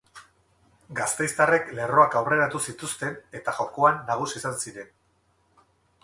[0.99, 4.89] Gasteiztarrek lerroak aurreratu zituzten, eta jokoan nagusi izan ziren.